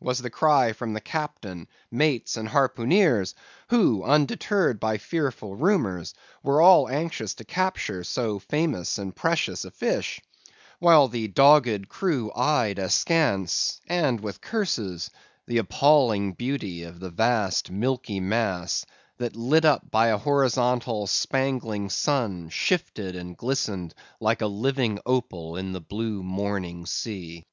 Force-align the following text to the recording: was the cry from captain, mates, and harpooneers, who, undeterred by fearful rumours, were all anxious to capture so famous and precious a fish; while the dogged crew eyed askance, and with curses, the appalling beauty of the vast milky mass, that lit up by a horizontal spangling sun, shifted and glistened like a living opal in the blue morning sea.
was 0.00 0.18
the 0.18 0.28
cry 0.30 0.72
from 0.72 0.98
captain, 0.98 1.68
mates, 1.92 2.36
and 2.36 2.48
harpooneers, 2.48 3.36
who, 3.68 4.02
undeterred 4.02 4.80
by 4.80 4.98
fearful 4.98 5.54
rumours, 5.54 6.12
were 6.42 6.60
all 6.60 6.88
anxious 6.88 7.34
to 7.34 7.44
capture 7.44 8.02
so 8.02 8.40
famous 8.40 8.98
and 8.98 9.14
precious 9.14 9.64
a 9.64 9.70
fish; 9.70 10.20
while 10.80 11.06
the 11.06 11.28
dogged 11.28 11.88
crew 11.88 12.32
eyed 12.34 12.80
askance, 12.80 13.80
and 13.86 14.18
with 14.18 14.40
curses, 14.40 15.08
the 15.46 15.58
appalling 15.58 16.32
beauty 16.32 16.82
of 16.82 16.98
the 16.98 17.10
vast 17.10 17.70
milky 17.70 18.18
mass, 18.18 18.84
that 19.18 19.36
lit 19.36 19.64
up 19.64 19.88
by 19.92 20.08
a 20.08 20.18
horizontal 20.18 21.06
spangling 21.06 21.88
sun, 21.88 22.48
shifted 22.48 23.14
and 23.14 23.36
glistened 23.36 23.94
like 24.18 24.40
a 24.42 24.48
living 24.48 24.98
opal 25.06 25.54
in 25.56 25.70
the 25.70 25.80
blue 25.80 26.24
morning 26.24 26.84
sea. 26.84 27.44